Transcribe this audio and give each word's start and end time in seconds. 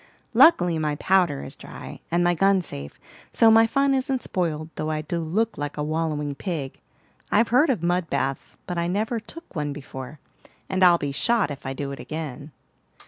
"Luckily, 0.33 0.79
my 0.79 0.95
powder 0.95 1.43
is 1.43 1.55
dry 1.55 1.99
and 2.09 2.23
my 2.23 2.33
gun 2.33 2.63
safe; 2.63 2.99
so 3.31 3.51
my 3.51 3.67
fun 3.67 3.93
isn't 3.93 4.23
spoiled, 4.23 4.71
though 4.73 4.89
I 4.89 5.01
do 5.03 5.19
look 5.19 5.59
like 5.59 5.77
a 5.77 5.83
wallowing 5.83 6.33
pig. 6.33 6.79
I've 7.31 7.49
heard 7.49 7.69
of 7.69 7.83
mud 7.83 8.09
baths, 8.09 8.57
but 8.65 8.79
I 8.79 8.87
never 8.87 9.19
took 9.19 9.55
one 9.55 9.73
before, 9.73 10.19
and 10.67 10.83
I'll 10.83 10.97
be 10.97 11.11
shot 11.11 11.51
if 11.51 11.67
I 11.67 11.73
do 11.73 11.91
again." 11.91 12.51